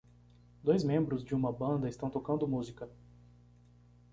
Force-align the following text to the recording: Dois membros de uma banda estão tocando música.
Dois 0.63 0.83
membros 0.83 1.23
de 1.23 1.35
uma 1.35 1.51
banda 1.53 1.87
estão 1.87 2.09
tocando 2.09 2.47
música. 2.47 2.89